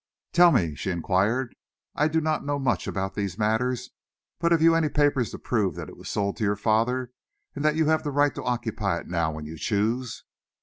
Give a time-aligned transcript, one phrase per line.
[0.33, 1.55] "Tell me," she enquired,
[1.93, 3.91] "I do not know much about these matters,
[4.39, 7.11] but have you any papers to prove that it was sold to your father
[7.55, 10.23] and that you have the right to occupy it now when you choose?"